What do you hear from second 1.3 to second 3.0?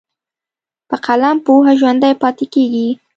پوهه ژوندی پاتې کېږي.